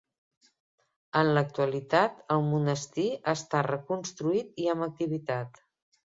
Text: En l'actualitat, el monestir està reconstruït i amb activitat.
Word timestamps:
En 1.19 1.27
l'actualitat, 1.37 2.15
el 2.35 2.41
monestir 2.53 3.05
està 3.33 3.61
reconstruït 3.67 4.57
i 4.65 4.71
amb 4.75 4.87
activitat. 4.87 5.61